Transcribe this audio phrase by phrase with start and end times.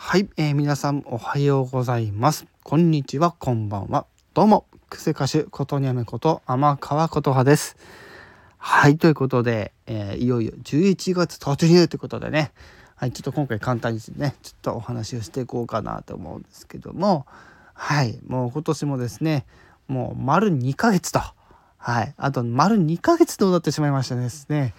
[0.00, 2.46] はい、えー、皆さんおはようございます。
[2.62, 4.06] こんにちは、こんばんは。
[4.32, 7.76] どうも、クセ歌手ことにゃめこと天川琴葉です。
[8.56, 12.52] はい、ということで、えー、いよいよ11月突入ということでね、
[12.94, 17.26] はい、ちょっと今回簡単にね、ちょっとお話をしていこうかなと思うんですけども、
[17.74, 19.46] はい、もう今年もですね、
[19.88, 21.20] もう丸2ヶ月と、
[21.76, 24.74] はい、あと丸2ヶ月となってしまいましたですね。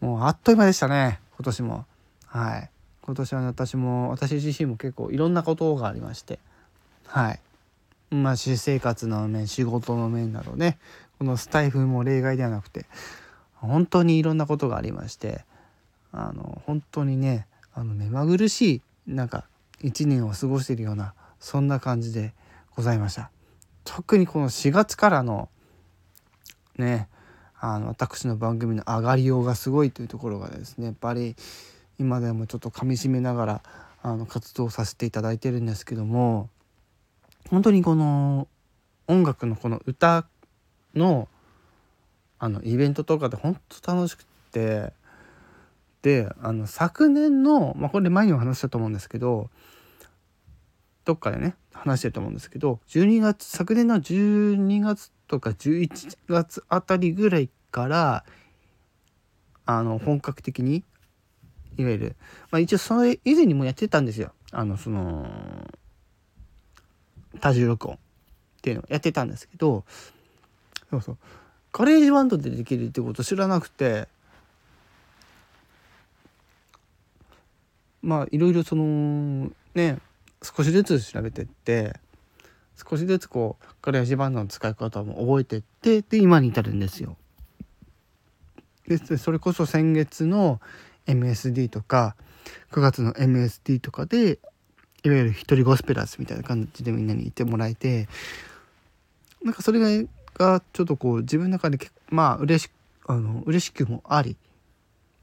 [0.00, 1.86] もうあっという間でしたね、今年も。
[2.26, 2.72] はい。
[3.02, 6.38] 今年は、私も私自身も結構いろんなことがありまして。
[7.06, 7.40] はい。
[8.14, 10.78] まあ私生活の面仕事の面などね。
[11.18, 12.86] このスタイフも例外ではなくて
[13.54, 15.44] 本当にいろんなことがありまして。
[16.12, 19.46] あの本当にねあの目まぐるしいなんか
[19.80, 22.34] 一年を過ごしているようなそんな感じで
[22.76, 23.30] ございました。
[23.84, 25.48] 特にこの4月からの
[26.78, 27.08] ね
[27.58, 31.34] あの私の番組の上がりようがすごいというところがですねやっぱり
[32.02, 33.62] 今でもちょっとかみしめながら
[34.02, 36.50] あの活動させていただいてるんですけども
[37.48, 38.48] 本当にこの
[39.06, 40.26] 音楽のこの歌
[40.94, 41.28] の
[42.40, 44.92] あのイベントとかで本当楽しくて
[46.02, 49.48] であの昨年の、まあ、これ前にも話したと思うんですけど
[51.04, 58.24] どっかでね話してると思うんですけど12月昨年の12月とか11月あたりぐらいから
[59.64, 60.82] あの本格的に
[61.76, 62.16] いわゆる、
[62.50, 64.32] まあ、一応それ以前にもやってたんですよ。
[64.50, 65.26] あのその
[67.40, 67.98] 多重録音っ
[68.62, 69.84] ていうのをやってたんですけど
[70.90, 71.18] そうそう。
[71.72, 74.06] GarageBand でできるってこと知らなくて
[78.02, 79.98] まあいろいろそのね
[80.42, 81.94] 少しずつ調べてって
[82.76, 87.16] 少しずつこう GarageBand の使い方も覚えてってで今に至るんですよ。
[88.86, 90.60] でそれこそ先月の
[91.06, 92.16] MSD とか
[92.72, 94.38] 9月の MSD とかで
[95.04, 98.08] いわゆる一人ゴスペラーズみたいな感じでみんなに言ってもらえて
[99.42, 102.70] なんかそれがちょっとこう自分の中でまあ嬉し
[103.06, 104.36] あの嬉しくもあり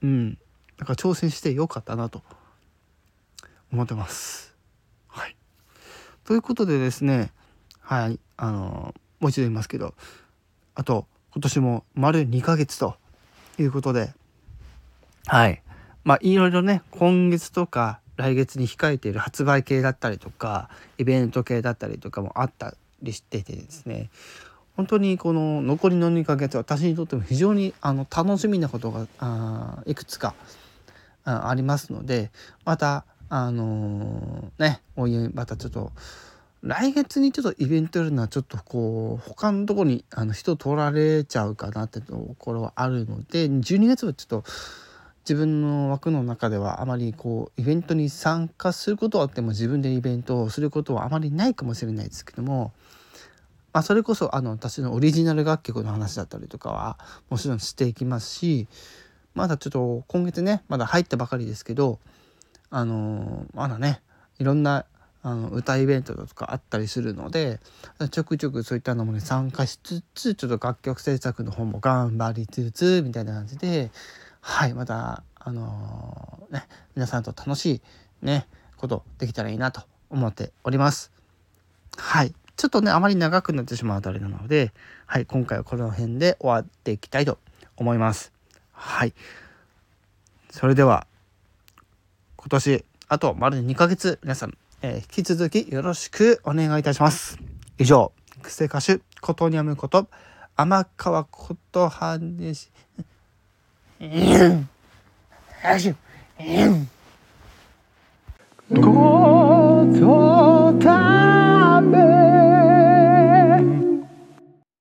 [0.02, 0.38] うん。
[0.78, 2.24] なんか挑戦してよかったなと
[3.72, 4.56] 思ってます。
[5.08, 5.36] はい、
[6.24, 7.32] ということでですね
[7.82, 8.20] はい。
[8.38, 9.94] あのもう一度言いますけど
[10.76, 12.96] あと今年も丸2ヶ月と
[13.58, 14.14] いうことで
[15.26, 15.62] はい。
[16.10, 24.10] まあいろいろね今月とか来月に控えている発売系だったりとかイベント系だったりとかもあったりしててですね。
[24.76, 30.34] 本当にこの残りの2ヶ月私にとっても非常にあの楽しみなことがあいくつか
[31.26, 32.32] ありますので
[32.66, 35.92] またあのー、ねおいまたちょっと
[36.64, 44.44] 来月にちょっとイベントやるのはちょっとこう他のとこにあの人取られちゃうかなってところはあるので12月はちょっと
[45.24, 52.72] 自分の枠の中ではあまりこうイベントに参加することはあっても自分でイベントをすることはあまりないかもしれないですけども、
[53.74, 56.98] まあ、それこそあの私のオリジナル楽曲の話だったりとかは
[57.30, 58.68] もちろんしていきますし
[59.36, 62.00] まだちょっと今月ねまだ入ったばかりですけど
[62.72, 64.02] あのまだね
[64.40, 64.86] いろんな
[65.22, 67.60] あの歌イベントとかあったりするので
[68.12, 73.92] ちょくちょくそういったのもね参加しつつちょっと楽曲制作の方も頑張りつつみたいな感じで
[74.42, 77.82] はいまたあのー、ね皆さんと楽しい
[78.22, 81.12] ねことできたらいいなと思っております。
[81.98, 82.34] はい。
[82.56, 84.74] ちょっとねあまり長くなってしまうとあれなので
[85.06, 87.38] はい今回はこの辺で終わっていきたいと
[87.78, 88.34] 思います。
[88.72, 89.14] はい。
[90.50, 91.08] それでは
[92.38, 97.38] 今年あと丸2ヶ月皆さん、えー、引き続きよろしくお願いいたします。
[97.78, 98.12] 以上
[98.42, 100.08] クセ歌手ことにゃむこと
[100.56, 102.70] 天川琴葉でし
[104.00, 104.70] うん。